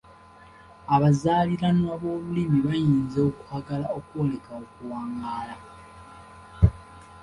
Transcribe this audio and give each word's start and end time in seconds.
Abazaaliranwa 0.95 1.93
b’olulimi 2.01 2.59
bayinza 2.67 3.19
okwagala 3.29 3.87
okwoleka 3.97 4.51
okuwangaala. 4.63 5.55